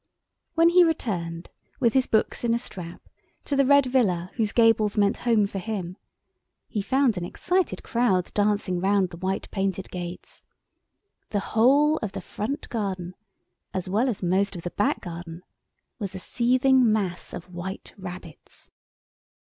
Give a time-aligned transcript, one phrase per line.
[0.55, 3.07] When he returned, with his books in a strap,
[3.45, 5.95] to the red villa whose gables meant home for him,
[6.67, 10.43] he found an excited crowd dancing round the white painted gates.
[11.29, 13.13] The whole of the front garden,
[13.75, 15.43] as well as most of the back garden,
[15.99, 18.71] was a seething mass of white rabbits.